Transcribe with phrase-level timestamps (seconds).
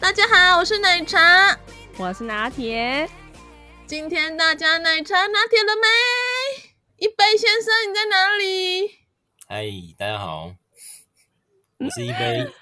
[0.00, 1.58] 大家好，我是奶茶。
[1.96, 3.08] 我是拿铁，
[3.86, 5.88] 今天大家奶茶拿铁了没？
[6.98, 8.90] 一杯先生，你在哪里？
[9.48, 9.64] 嗨，
[9.98, 10.52] 大家好，
[11.84, 12.46] 我是一杯。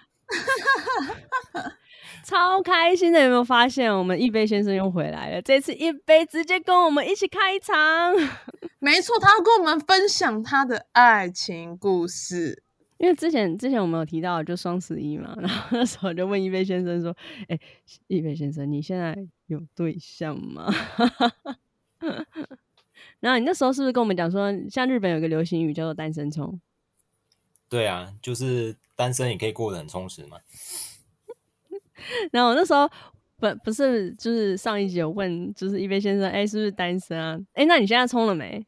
[2.24, 5.42] 超开心的，有没有发现我们一杯先生又回来了？
[5.42, 7.76] 这次一杯直接跟我们一起开场。
[8.80, 12.62] 没错，他要跟我们分享他的爱情故事。
[12.98, 17.14] 因为之前之前我们有提到就双十一嘛， 然后那时候就问一杯先生说
[17.48, 17.60] ：“哎、欸，
[18.06, 20.72] 一杯先生，你现在有对象吗？”
[23.20, 26.60] 然后你那时候是不是跟我们讲说，像日本有个流行语叫做“单身葱”？
[27.72, 30.36] 对啊，就是单身也可以过得很充实嘛。
[32.30, 32.86] 然后我那时候
[33.38, 37.38] 不不是就是上一集有问，就是一杯先生，哎、欸，是不是单身啊？
[37.54, 38.66] 哎、欸，那你现在充了没？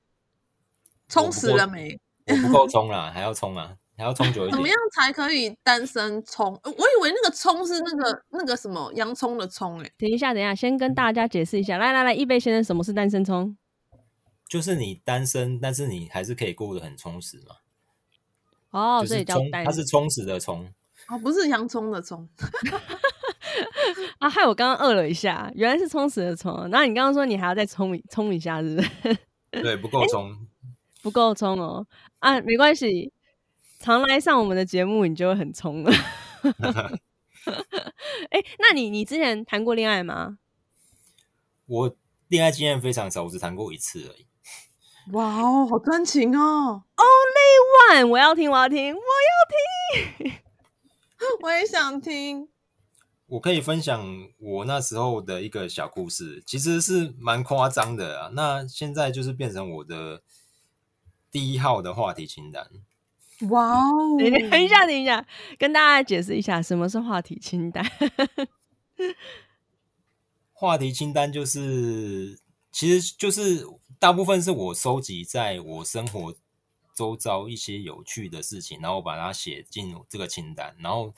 [1.07, 2.01] 充实了没？
[2.27, 3.77] 我不够充啦，还要充啊。
[3.97, 6.59] 还要充久一点，怎么样才可以单身充？
[6.65, 9.93] 我以为那个充是那个那个什么洋葱的葱哎、欸。
[9.99, 11.77] 等一下，等一下，先跟大家解释一下。
[11.77, 13.57] 来来来，一杯先生，什么是单身充？
[14.49, 17.57] 就是你单身，但是你还是可以过得很充实嘛。
[18.75, 20.69] 哦，所以叫单，它是充实的充。
[21.09, 22.29] 哦，不是洋葱的葱。
[24.19, 26.53] 啊，害我刚刚饿了一下，原来是充实的充。
[26.71, 29.19] 然后你刚刚说你还要再冲冲一下，是不是？
[29.63, 30.37] 对，不够充，
[31.03, 31.87] 不够充哦。
[32.19, 33.13] 啊，没关系。
[33.79, 35.93] 常来上我们的节目，你就会很冲了。
[38.31, 40.39] 哎、欸，那你你之前谈过恋爱吗？
[41.67, 41.97] 我
[42.29, 44.27] 恋爱经验非常少，我只谈过一次而已。
[45.13, 50.31] 哇哦，好专情哦！Only one，我要听，我要听，我要听，
[51.43, 52.49] 我也想听。
[53.27, 54.03] 我可以分享
[54.39, 58.31] 我那时候的一个小故事，其实是蛮夸张的啊。
[58.33, 60.23] 那现在就是变成我的
[61.31, 62.71] 第一号的话题清单。
[63.51, 64.17] 哇哦！
[64.19, 65.27] 等一下，等一下，
[65.59, 67.85] 跟大家解释一下什么是话题清单。
[70.53, 72.39] 话题清单就是，
[72.73, 73.67] 其实就是
[73.99, 76.35] 大部分是我收集在我生活
[76.95, 80.75] 周遭一些有趣的事情，然后把它写进这个清单。
[80.79, 81.13] 然后，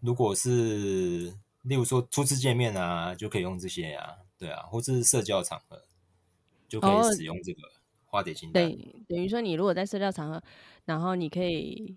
[0.00, 5.82] 如果是例如说初次见面啊，就可以用这些啊，对啊，或者是社交场合
[6.68, 7.62] 就可以使用这个
[8.06, 8.64] 话题清单。
[8.64, 10.42] 哦、对，等于说你如果在社交场合。
[10.86, 11.96] 然后你可以，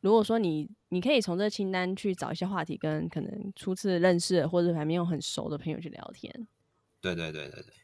[0.00, 6.46] 如果说你，你可以从这个清单去找一些话题，跟可能初次认识或者还没有很熟的朋友去聊天。
[7.00, 7.74] 对对对对对，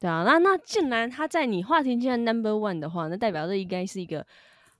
[0.00, 4.26] 对啊，那那既然他在你话题竟然 number one 的话，那代表这应该是一个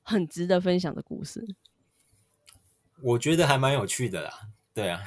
[0.03, 1.47] 很值得分享的故事。
[3.03, 4.31] 我觉得还蛮有趣的啦，
[4.73, 5.03] 对啊。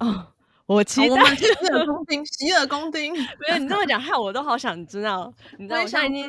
[0.00, 0.32] 哦，
[0.66, 1.34] 我期待。
[1.36, 3.12] 洗耳恭听，洗耳恭听。
[3.12, 5.32] 没有你这么讲，害我都好想知道。
[5.58, 6.26] 你知道我现在已经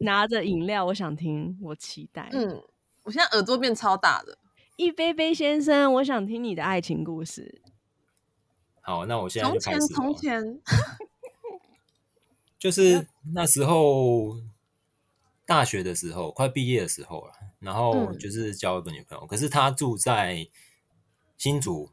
[0.00, 2.28] 拿着饮料，我想听，我期待。
[2.32, 2.60] 嗯，
[3.02, 4.36] 我现在耳朵变超大的。
[4.76, 7.62] 一杯杯先生，我想听你的爱情故事。
[8.80, 9.48] 好，那我现在。
[9.48, 10.60] 从前，从前，
[12.64, 14.40] 就是那时候
[15.44, 20.48] 大学的时候，快毕业的时候了，然后就是交一个女朋友，嗯、可是她住在
[21.36, 21.90] 新竹。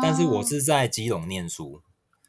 [0.00, 1.82] 但是我是在基隆念书，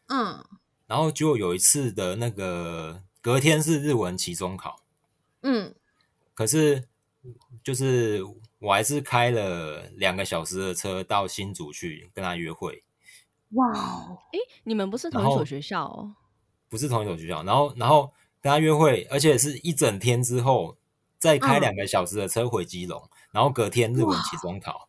[0.08, 0.44] 嗯，
[0.88, 4.82] 然后就有一次的那个隔天是日文期中考，
[5.42, 5.76] 嗯，
[6.34, 6.88] 可是
[7.64, 8.24] 就是
[8.58, 12.84] 我还是开了两个小时的车到新竹去跟她约会。
[13.52, 16.16] 哇哦，哎，你们不是同一所学校哦？
[16.70, 18.12] 不是同一所学校，然后然后
[18.42, 20.78] 跟他约会，而且是一整天之后
[21.20, 24.88] 再开两个小时的车回基隆，嗯，然后隔天日文期中考，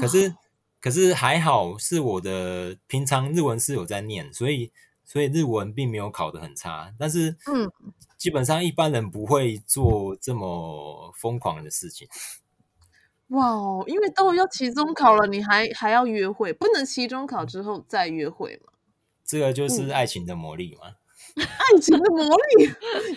[0.00, 0.34] 可是。
[0.80, 4.70] 可是还好，是我的平常日文是有在念，所以
[5.04, 6.94] 所以日文并没有考得很差。
[6.96, 7.68] 但是，嗯，
[8.16, 12.06] 基本上一般人不会做这么疯狂的事情。
[13.30, 18.72] 哇哦，因为都要期中考了，你还还要约会，不能期中考之后再约会吗？
[19.28, 20.94] 这个就是爱情的魔力嘛。
[21.36, 22.64] 嗯、爱情的魔力，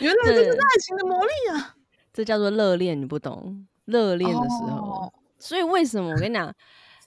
[0.02, 1.76] 原来这是爱情的魔力啊！
[2.14, 3.66] 这叫做热恋，你不懂？
[3.86, 6.54] 热恋的时候，哦、所以为什么我跟你讲？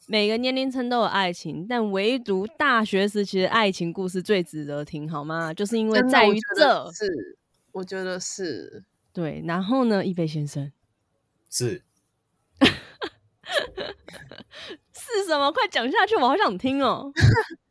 [0.06, 5.52] 每个年龄层都有爱情，但唯独大学时期的爱情故事最值得听，好吗？
[5.54, 7.38] 就是因为在于这，是
[7.72, 9.42] 我觉得是对。
[9.46, 10.72] 然后呢，一菲先生
[11.48, 11.82] 是
[14.92, 15.52] 是什么？
[15.52, 17.12] 快讲下去，我好想听哦！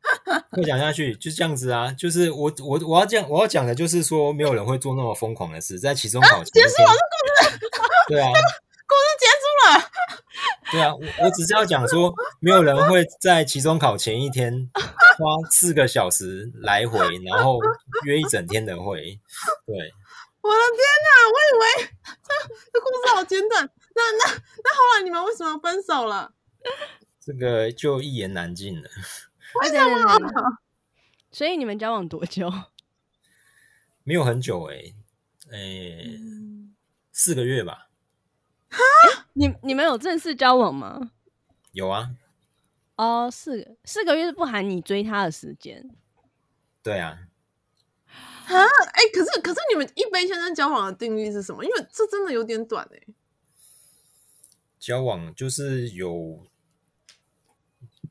[0.52, 1.92] 快讲下去，就这样子啊！
[1.98, 7.60] 就是我我我要讲我要讲的就是说，没有人会做那么疯狂的事，在期中考前、啊、结束了，故事
[8.08, 8.30] 对啊，
[8.88, 9.92] 故事结束了。
[10.72, 17.60] 对啊，我我只是要讲说，没有人会在期中考前一天花四个小时来回，然后
[18.06, 19.02] 约一整天的会。
[19.66, 19.76] 对，
[20.42, 22.30] 我的天哪，我以为这
[22.74, 23.70] 这故事好简短。
[23.96, 24.34] 那那
[24.64, 26.32] 那后来你们为什么分手了？
[27.26, 28.90] 这个就一言难尽了。
[29.62, 30.20] 为什么？
[31.32, 32.52] 所以你们交往多久？
[34.04, 34.96] 没有很久哎、欸，
[35.52, 36.20] 哎、欸，
[37.12, 37.90] 四个月吧。
[38.70, 38.80] 哈，
[39.34, 41.12] 你你们有正式交往吗？
[41.72, 42.10] 有啊。
[42.96, 45.90] 哦，四个四个月是不含你追他的时间。
[46.84, 47.18] 对啊。
[48.06, 51.64] 啊，哎、欸，可是可是你们一杯先生交往的定义是什么？
[51.64, 53.08] 因为这真的有点短哎、欸。
[54.80, 56.46] 交往就是有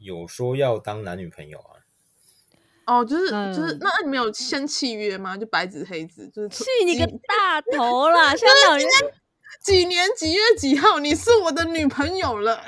[0.03, 1.81] 有说要当男女朋友啊。
[2.85, 5.37] 哦，就是就是，那那你们有签契约吗？
[5.37, 8.35] 就白纸黑字，就是气你个大头啦！
[8.37, 9.13] 现在今天
[9.63, 12.61] 几年几月几号，你是我的女朋友了。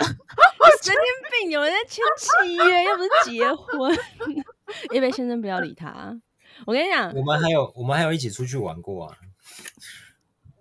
[0.83, 3.97] 神经病，有人在签契约，又不是结婚。
[4.95, 6.17] 一杯先生不要理他。
[6.65, 9.17] 我跟你讲，我们还有我们还有一起出去玩过啊。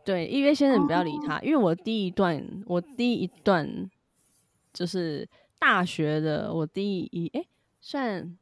[0.03, 3.89] 对，一杯先生不要理他，因为我第一段，我第一段
[4.73, 5.29] 就是
[5.63, 7.45] 大学的，我第一哎
[7.79, 8.37] 算。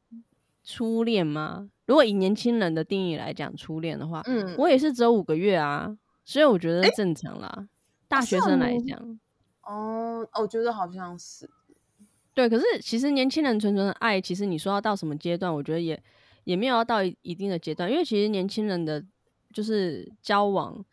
[0.64, 1.70] 初恋吗？
[1.88, 7.48] 如果以年轻人的定义来讲，初恋的话，嗯，我也是只有五个月啊，所以我觉得正常啦。
[7.48, 7.68] 欸、
[8.08, 9.20] 大学生来讲，
[9.64, 11.50] 哦，我觉得好像是，
[12.36, 12.48] 对。
[12.48, 16.02] 可是其实年轻人纯纯的爱，其实你说要到什么阶段，我觉得也
[16.44, 19.04] 也没有要到一定的阶段，因为其实年轻人的
[19.52, 20.86] 就是交往，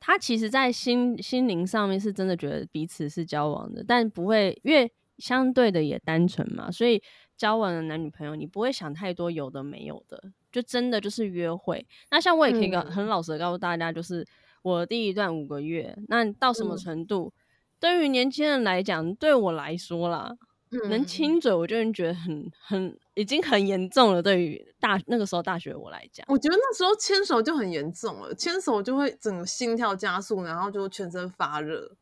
[0.00, 7.02] 他其实在心心灵上面是真的觉得彼此是交往的，但不会，因为相对的也单纯嘛，所以。
[7.36, 10.22] 交往的男女朋友，你不会想太多，有的没有的，
[10.52, 11.84] 就真的就是约会。
[12.08, 14.24] 那像我也可以很老实的告诉大家，就是
[14.62, 17.34] 我第一段五个月，那到什么程度？
[17.34, 17.38] 嗯、
[17.80, 20.36] 对于年轻人来讲，对我来说啦，
[20.70, 24.22] 嗯、能亲嘴，我就觉得很很已经很严重了。
[24.22, 31.96] 对于大那个时候大学我来讲，我觉得那时候牵手就很严重了，牵手就会整个心跳加速，然后就全身发热。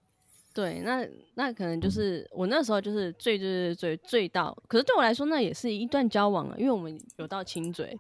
[0.54, 7.99] 对，那那可能就是我那时候就是最最最最到，可是对我来说那也是一段交往啊，因为我们有到亲嘴，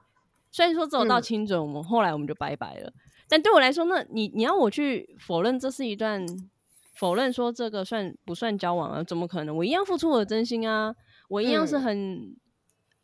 [0.50, 2.88] 虽然说只有到亲嘴，我们后来我们就拜拜了。
[2.88, 2.94] 嗯、
[3.28, 6.26] 但对我来说，那你你要我去否认这是一段，
[6.94, 9.02] 否认说这个算不算交往啊？
[9.02, 9.56] 怎么可能？
[9.56, 10.94] 我一样付出我的真心啊，
[11.30, 12.36] 我一样是很、嗯、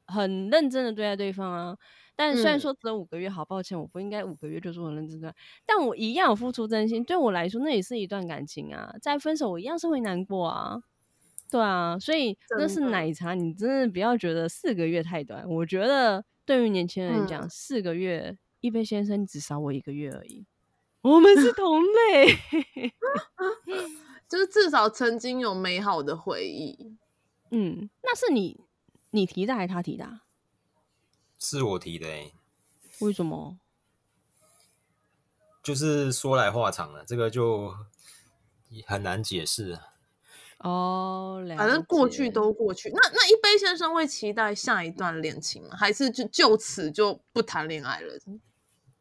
[0.07, 1.77] 很认真的对待对方啊。
[2.21, 5.33] 但虽然说只有五个月，好抱歉，我不应该五个月就说很认真的，
[5.65, 7.05] 但我一样有付出真心。
[7.05, 8.93] 对我来说，那也是一段感情啊。
[9.01, 10.83] 再分手，我一样是会难过啊。
[11.49, 15.49] 对啊，所以那是奶茶，你真的不要觉得四个月太短。
[15.49, 20.45] 我觉得对于年轻人讲，嗯、四个月，一杯先生只少我一个月而已。
[21.03, 22.91] 我们是同类，
[24.29, 26.97] 就是至少曾经有美好的回忆。
[27.53, 28.61] 嗯，那是你
[29.13, 30.23] 你提的还是他提的？
[31.39, 32.35] 是我提的诶、欸，
[32.99, 33.59] 为什么？
[35.63, 37.75] 就是说来话长了，这个就
[38.87, 39.79] 很难解释。
[40.59, 42.91] 哦，反正过去都过去。
[42.91, 45.77] 那那一杯先生会期待下一段恋情吗？
[45.77, 48.19] 还是就就此就不谈恋爱了？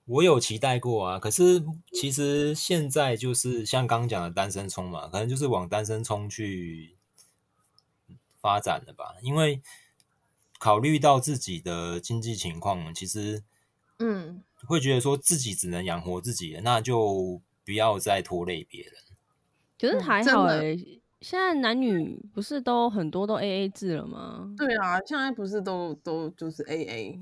[0.05, 6.97] 我有期待过啊，可是其实现在就是像刚刚讲的单身冲嘛，可能就是往单身冲去
[8.39, 9.61] 发展了吧，因为。
[10.59, 13.43] 考虑到自己的经济情况，其实，
[13.99, 18.93] 嗯，会觉得说自己只能养活自己，那就不要再拖累别人。
[19.79, 24.53] 可是还好哎、欸，现在男女不是都很多都 A A 制了吗？
[24.57, 27.19] 对啊，现在不是都都就是 A A。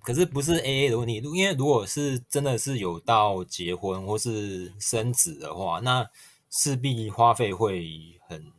[0.00, 6.08] 可是不是 A A 的问题，因为如果是真的是有到结婚或是生子的话，那
[6.50, 8.50] 势必花费会很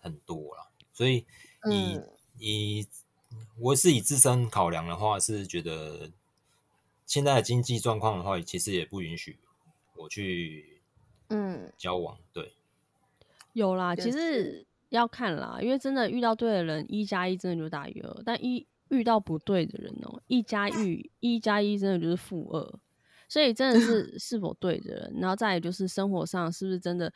[0.00, 0.68] 很多啦。
[0.94, 1.26] 所以
[1.70, 2.86] 以、嗯以
[3.58, 6.10] 我是以自身考量的话，是觉得
[7.04, 9.36] 现在的经济状况的话，其实也不允许
[9.96, 10.80] 我去
[11.28, 12.16] 嗯交往。
[12.16, 12.52] 嗯、对，
[13.52, 22.78] 有啦，其实要看啦，因为真的遇到对的人，一加一真的就大于二；但一遇到不对的人哦、喔，一加一一加一真的就是负二。
[23.28, 27.12] 所以真的是 是否对的人，然后再来就是生活上是不是真的，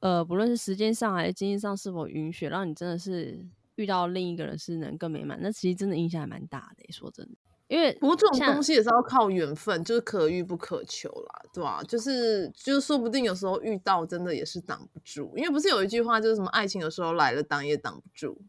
[0.00, 3.44] 呃，不论是时间上还是经济上是否允许，让你真的是。
[3.82, 6.92] 遇到另一个人是能更美满，那其实真的影响还蛮大的。
[6.92, 7.32] 说真的，
[7.68, 11.82] 因为不过这种东西也是要靠缘分，就是可遇不可求啦，对吧？
[11.88, 18.40] 就是就是说不定有时候遇到真的也是挡不住，因为不是有一句话就是什么爱情有时候来了挡也挡不住。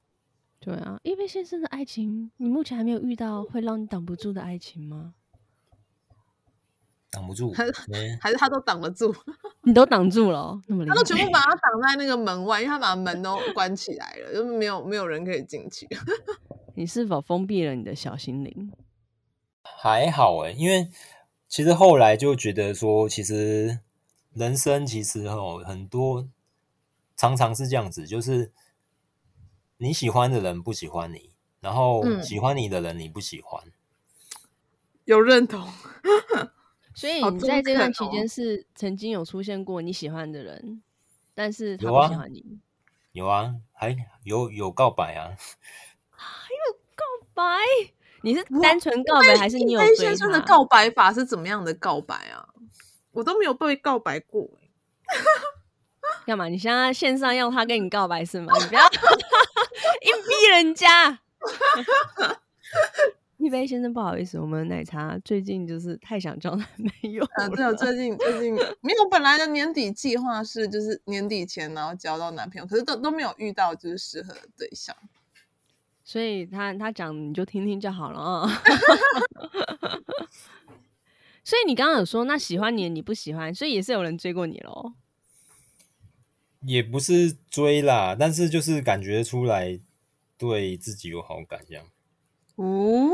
[0.59, 5.13] 对啊，因为先生的爱情，你目前还没有遇到会让你挡不住的爱情吗？
[7.13, 9.15] 挡不住，还是嗯还是他都挡得住，
[9.61, 15.87] 你都挡住了哦，那么厉害，他都全部把他挡在那个门外，因为他把门都关起来了，就没有没有人可以进去。
[16.75, 18.73] 你是否封闭了你的小心灵？
[19.61, 20.89] 还好哎，因为
[21.47, 23.79] 其实后来就觉得说，其实
[24.33, 26.27] 人生其实哦很多
[27.15, 28.51] 常常是这样子，就是
[29.77, 31.29] 你喜欢的人不喜欢你，
[31.61, 33.71] 然后喜欢你的人你不喜欢，嗯、
[35.05, 35.67] 有认同。
[36.95, 40.81] 所以你在这段期间是曾经有出现过你喜欢的人，
[41.33, 42.59] 但是他不喜欢你。
[43.11, 45.35] 有啊，还有有告白啊
[46.95, 47.03] 告。
[47.35, 47.43] 白，
[48.21, 50.03] 你是单纯告白还是你有追他？
[50.03, 52.47] 先生的告白法是怎么样的告白啊？
[53.11, 54.47] 我都没有被告白过，
[56.27, 56.47] 干嘛？
[56.47, 58.53] 你现在线上要他跟你告白是吗？
[58.61, 61.21] 你不要 硬逼人家。
[63.43, 66.67] 一杯先生，不好意思，我们奶茶最近就是太想交 男
[67.01, 67.23] 朋友。
[67.35, 74.95] 啊，对，我最近最近 没有，本来的年底计划是就是年底前然后交到男朋友，可是都都没有遇到就是适合的对象。
[76.03, 78.49] 所以他他讲你就听听就好了啊。
[81.45, 84.93] 所以你刚刚有说，那喜欢你你不喜欢，所以也是有人追过你喽？
[86.61, 89.79] 也不是追啦，但是就是感觉出来
[90.37, 91.85] 对自己有好感这样。
[92.55, 93.09] 哦，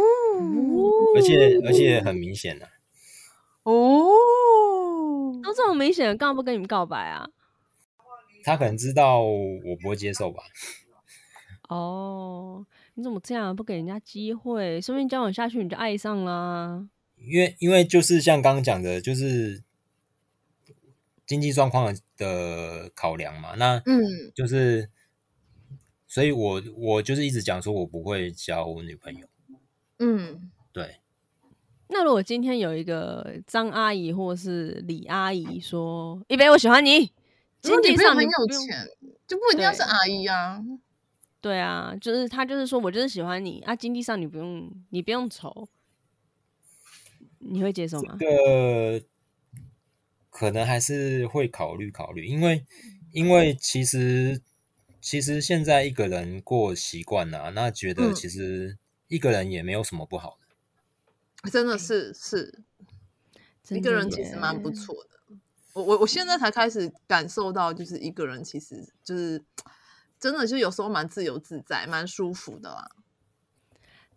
[1.15, 2.67] 而且而且很明显啊。
[3.63, 4.10] 哦，
[5.43, 7.29] 都这么明显了，干嘛不跟你们告白啊？
[8.43, 10.43] 他可能知道我不会接受吧。
[11.69, 12.65] 哦。
[12.96, 14.81] 你怎么这样不给人家机会？
[14.81, 16.86] 说不定交往下去你就爱上啦。
[17.15, 19.63] 因为因为就是像刚刚讲的，就是
[21.25, 23.55] 经济状况的考量嘛。
[23.55, 24.01] 那嗯，
[24.36, 24.89] 就是，
[26.09, 29.27] 所以我我就是一直讲说，我不会交我女朋友。
[29.99, 30.97] 嗯，对。
[31.87, 37.11] 那如果今天有一个张阿姨或是李阿姨说：“一杯我喜欢你，
[37.61, 38.87] 经济上很有钱，
[39.27, 40.63] 就不一定要是阿姨啊。”
[41.41, 45.69] 对啊，就是他，就是说我就是喜欢你啊，经济上你不用，你不用愁，
[47.37, 48.17] 你会接受吗？
[48.19, 49.05] 这个
[50.29, 52.65] 可能还是会考虑考虑，因为
[53.11, 54.41] 因为其实
[55.01, 58.77] 其实现在一个人过习惯了，那觉得其实
[59.08, 60.56] 一个人也没有什么不好的，
[61.44, 62.63] 嗯、真的是是，
[63.70, 65.36] 一个人其实蛮不错的。
[65.74, 69.44] 我我我现在才开始感受到，就是一个人其实就是。
[70.22, 72.91] 真的就有时候蛮自由自在，蛮舒服的啦。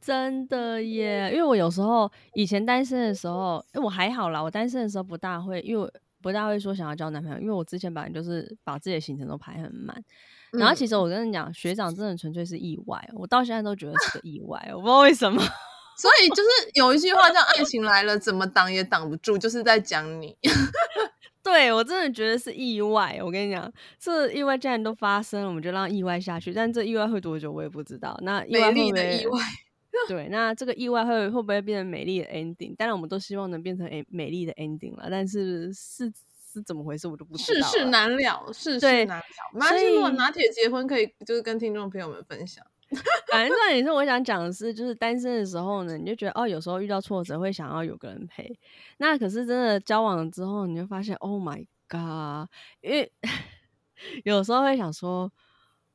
[0.00, 10.04] 真的耶，因为我有时候以前单身的时候，因为我还好啦，我单身的时候不大会，因为我不大会说想要交男朋友，因为我之前本来就是把自己的行程都排很满。
[10.52, 15.42] 嗯、然后其实我跟你讲，学长真的纯粹是意外，我到现在都觉得是个意外，我不知道为什么。
[15.94, 20.34] 所以就是有一句话叫“爱情来了，怎么挡也挡不住”，就是在讲你。
[21.44, 26.52] 对，我真的觉得是意外，我跟你讲，这意外既然都发生了，我们就让意外下去。
[26.52, 28.18] 但这意外会多久，我也不知道。
[28.22, 29.38] 那意外会不会，美丽的意外，
[30.08, 32.74] 对，那这个意外会会不会变成美丽的 ending？
[32.76, 35.08] 当然，我们都希望能变成美美丽的 ending 了。
[35.10, 36.10] 但是是
[36.52, 37.66] 是怎么回事，我都不知道。
[37.68, 39.22] 世事难料，世事难料。
[39.54, 42.64] 马上如果拿铁结婚，可以就是跟听众朋友们分享。
[43.32, 48.54] 反正重点是，我想讲的是，就是单身的时候呢，你就觉得哦，有时候遇到挫折会想要有个人陪。
[48.98, 52.50] 那可是真的交往了之后，你就发现，Oh my god！
[52.82, 53.10] 因为
[54.24, 55.32] 有时候会想说，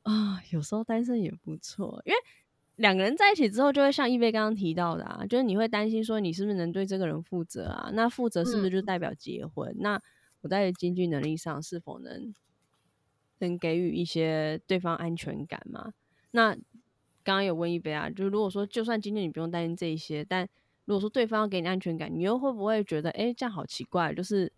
[0.02, 2.02] 啊、哦，有时候单身也不错。
[2.04, 2.18] 因为
[2.74, 7.90] 两个人在一起之后，就会像一杯刚刚提到的啊，就是你会担心说，你是不是能对这个人负责啊？
[7.92, 9.70] 那负责是不是就代表结婚？
[9.70, 10.02] 嗯、那
[10.42, 12.34] 我在经济能力上是否能
[13.38, 15.92] 能给予一些对方安全感嘛？
[16.30, 16.54] 那
[17.24, 20.48] 刚刚有问一杯啊，就是如果说就算今天你不用担心这一些，但
[20.84, 24.14] 如果说对方要给你安全感，你又会不会觉得，哎，这样好奇怪？
[24.14, 24.50] 就是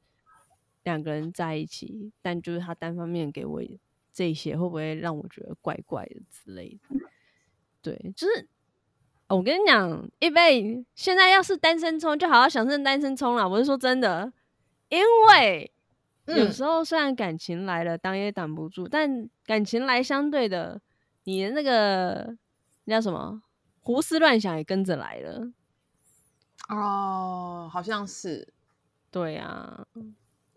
[0.85, 3.63] 两个人在一起，但就是他单方面给我
[4.13, 6.97] 这些，会不会让我觉得怪怪的之类的？
[7.83, 8.47] 对，就是
[9.29, 13.47] 我跟你讲，一杯现在要是单身冲，就好好享受单身冲啦。
[13.47, 14.33] 我是说真的，
[14.91, 15.73] 因为
[16.27, 20.83] 有时候虽然感情来了，挡也挡不住，但感情来相对的，
[21.25, 22.37] 你的那个。
[22.85, 23.43] 那叫什么？
[23.81, 25.53] 胡思乱想也跟着来了。
[26.69, 28.53] 哦，好像是。
[29.13, 29.87] 对啊，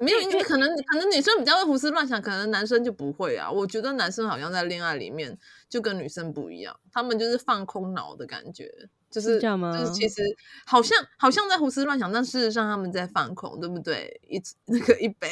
[0.04, 3.50] 没有，因为可能可能女生比较会胡思乱想，可能男生就不会啊。
[3.50, 5.38] 我觉得男生好像在恋爱里面
[5.70, 8.72] 就跟女生不一样，他们就是放空脑的感觉，
[9.10, 9.78] 就是，是这样吗？
[9.78, 10.22] 就是其实
[10.66, 14.20] 好像好像在胡思乱想，但事实上他们在放空，对不对？
[14.28, 15.30] 一 那个一杯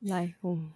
[0.00, 0.72] 来，嗯，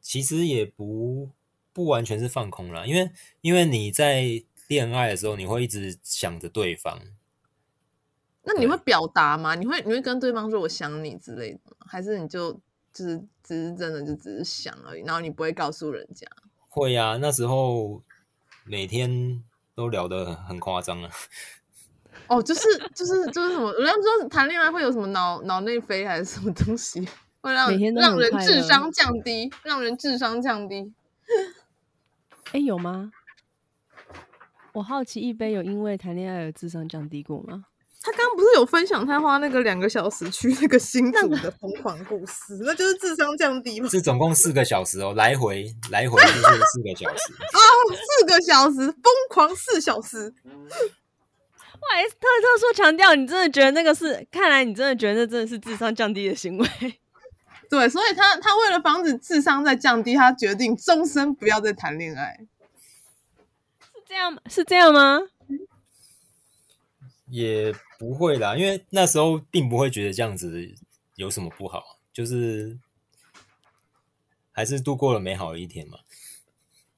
[0.00, 1.28] 其实也不
[1.72, 3.10] 不完全是放空啦，因为
[3.40, 4.44] 因为你在。
[4.70, 7.00] 恋爱的时候，你会一直想着对方，
[8.52, 9.54] 那你会表达吗？
[9.54, 11.76] 你会你会跟对方说我想你之类的吗？
[11.86, 12.52] 还是你就
[12.92, 16.26] 就是只是真的就只是想而已，然后你不会告诉人家？
[16.68, 18.02] 会呀、啊，那时候
[18.64, 19.42] 每天
[19.74, 21.10] 都聊得很夸张啊。
[22.26, 22.60] 哦，就是
[22.94, 23.72] 就是就是什么？
[23.74, 27.00] 人家说谈恋爱会有什么脑脑内啡还是什么东西，
[27.42, 30.92] 会让让人智商降低，让人智商降低。
[32.46, 33.12] 哎、欸，有吗？
[34.74, 37.66] 我好奇一杯有因为谈恋爱而智商降低过吗？
[38.02, 43.88] 他刚刚不是有分享他花那个两个小时去那个新竹的疯狂故事，那就是智商降低吗？
[43.88, 47.60] 是总共四个小时哦，来回来回就是四个小时哦，
[48.18, 50.32] 四个小时疯狂四小时。
[51.80, 54.26] 哇，特特殊强调，你真的觉得那个是？
[54.30, 56.68] 看来你真的觉得那真的是智商降低的行为。
[57.68, 62.40] 对，所以他他为了防止智商在降低，他决定终身不要再谈恋爱。
[63.80, 64.40] 是这样吗？
[64.48, 65.20] 是这样吗？
[67.30, 70.68] 也不会啦，因为那时候并不会觉得这样子
[71.16, 72.78] 有什么不好，就是
[74.52, 75.98] 还是度过了美好的一天嘛。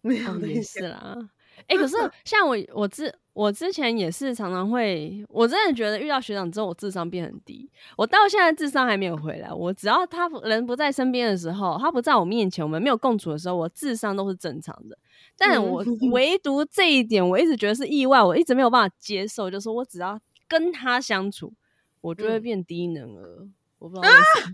[0.01, 0.91] 美好的一天。
[0.91, 1.31] 啦。
[1.69, 7.71] 哎、欸，可是像我，我之我之前也是常常会，我真的觉得遇到学长之后，我智商变很低。
[7.97, 9.53] 我到现在智商还没有回来。
[9.53, 14.99] 我只要他人不在身边的时候，他不在我面前，我们没有共处的时候，我智商都是正常的。
[15.45, 21.53] 但我 唯独这一点，我一直觉得是意外，我一直没有办法接受，就是我只要跟他相处，
[22.01, 23.39] 我就会变低能儿。
[23.41, 24.49] 嗯、我不知道为什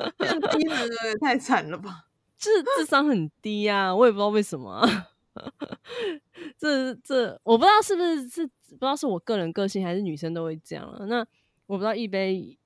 [0.00, 2.06] 么，变低能儿也太惨了吧。
[2.40, 5.08] 智智商很低啊，我也不知道为什么、啊。
[6.56, 11.04] 这这我不知道是不是是不知道是我个人个性还是女生都会这样了。
[11.04, 11.18] 那
[11.66, 12.56] 我不知道一杯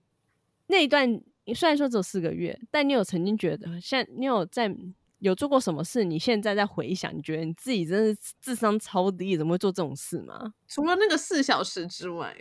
[0.68, 1.20] 那一段
[1.56, 4.72] 虽然说只有四个月，但你有曾经觉得，像你有在
[5.20, 6.04] 有做过什么事？
[6.04, 10.52] 你现在在回想，你觉得你自己真是智商超低，怎么会做这种事吗？
[10.68, 12.36] 除了那个四小时之外，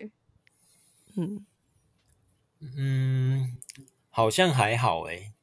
[1.15, 1.45] 嗯
[2.59, 3.57] 嗯，
[4.09, 5.33] 好像还好哎、欸。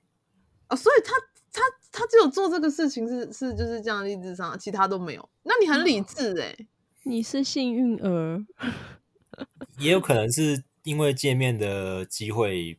[0.69, 1.13] 哦，所以他。
[1.59, 5.27] 他他只有做这个事情是是就是这样的智商，其他都没有。
[5.43, 6.69] 那你很理智哎、欸，
[7.05, 8.45] 你是幸运儿，
[9.79, 12.79] 也有可能是因为见面的机会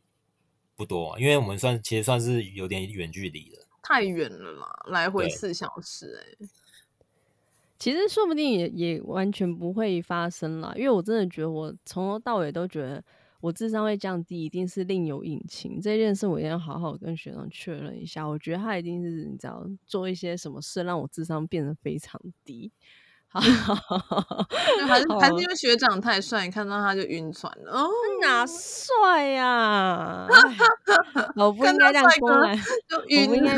[0.76, 6.48] 不多，因为我们算其实算是有点远距离的，太远了啦，来回四小时哎、欸。
[7.78, 13.02] 其实说不定也也完全不会发生啦，因为我真的觉得我从头到尾都觉得。
[13.40, 15.80] 我智商会降低，一定是另有隐情。
[15.80, 18.26] 这件事我一定要好好跟学长确认一下。
[18.26, 22.72] 我觉得他一定是你知道做一些什么事，让我智商变得非常低。
[23.30, 23.40] 好，
[24.88, 27.72] 还是还是因为学长太帅，你看到他就晕船了。
[27.72, 27.90] 哦，
[28.22, 29.46] 哪帅呀、
[30.26, 30.28] 啊？
[31.36, 32.58] 我不应该这样公然，
[33.20, 33.56] 我不应该，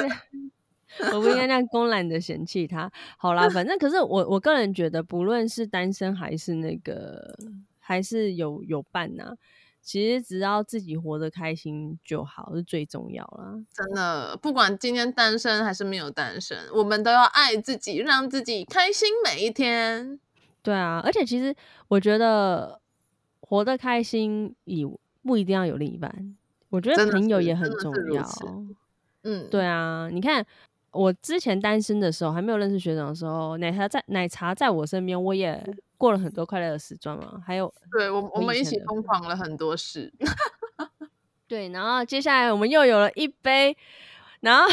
[1.13, 2.91] 我不应该这样公然的嫌弃他。
[3.17, 7.35] 好啦，反正可是我我个人觉得，不论是单身还是那个，
[7.79, 9.33] 还是有有伴呐、啊。
[9.83, 13.55] 其实只要自己活得开心就好，是最重要啦。
[13.73, 20.21] 真的，不管今天单身还是没有单身，我们都要爱自己，让自己开心每一天。
[20.63, 21.55] 对啊，而且其实
[21.89, 22.81] 我觉得
[23.41, 24.87] 活得开心也
[25.23, 26.37] 不一定要有另一半，
[26.69, 28.29] 我觉得朋友也很重要。
[29.23, 30.45] 嗯，对啊，你看
[30.93, 35.65] 我之前单身的时候，还没有认识学长的时候，奶茶在奶茶在我身边，我也。
[36.01, 40.11] 过了很多快乐的时光嘛，还有对我我们一起疯狂了很多事，
[41.47, 43.77] 对，然后接下来我们又有了一杯，
[44.41, 44.67] 然后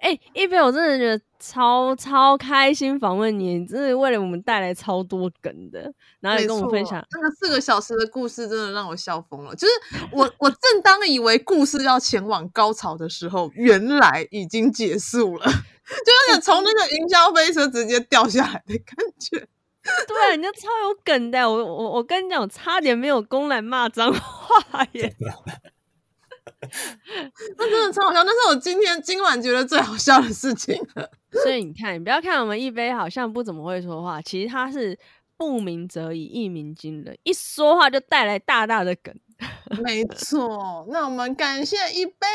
[0.00, 9.54] 哎、欸，一杯我真的觉得超超开心访问你，你真的为了我们带来超多梗的，然后也跟我们分享那个四个小时的故事，真的让我笑疯了。
[9.54, 9.72] 就是
[10.12, 19.48] 我我正当以为故事要前往高潮的时候，原来已经结束了， 就有点从那个云霄飞车直接掉下来的感觉。
[20.08, 21.48] 对啊，你就超有梗的。
[21.48, 25.14] 我我我跟你讲，我差点没有公然骂脏话耶。
[27.58, 30.74] 那真的超好笑，那是我今天今晚觉得最好笑的事情。
[31.42, 34.98] 所以你看，你不要看我们一杯好像不怎么会说话，其实他是
[35.36, 39.14] 不鸣则已，一鸣惊人，一说话就带来大大的梗。
[39.84, 42.26] 没错，那我们感谢一杯，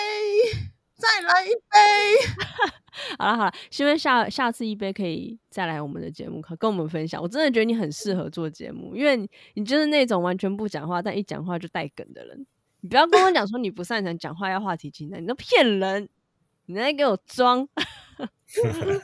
[1.01, 2.71] 再来一杯。
[3.17, 7.21] 好了好了，希望下下次一杯可以再来我们的节目，跟我们分享。
[7.21, 12.45] 我真的觉得你很适合做节目，因为你，你就是那种完全不讲话，但一讲话就带梗的人。
[12.81, 16.09] 你不要跟我讲说你不擅长讲话，要话题清单，你都骗人，
[16.65, 17.67] 你在给我装。
[18.19, 18.25] 我
[18.57, 18.95] 觉得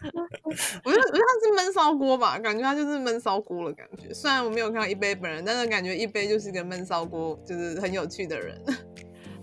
[0.83, 4.13] 我觉得他是闷烧锅吧，感觉他就是闷烧锅的感觉。
[4.13, 8.61] 虽然我没有看到一杯本人，但是感觉一杯就是个闷烧锅，就是很有趣的人。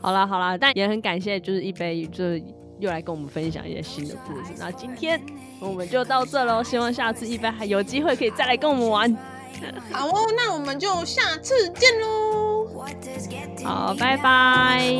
[0.04, 2.42] 好啦好啦，但也很感谢，就是一杯就是。
[2.80, 5.18] 又来跟我们分享一些新的故事，那今天
[5.60, 6.60] 我们就到这喽。
[6.60, 9.16] 希望下次一杯还有机会可以再来跟我们玩。
[9.92, 12.68] 好哦，那我们就下次见喽。
[13.62, 14.92] 好，拜拜。